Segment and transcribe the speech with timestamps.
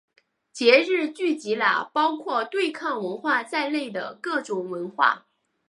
[0.51, 5.27] 节日聚集了包括对抗文化在内的各种文化。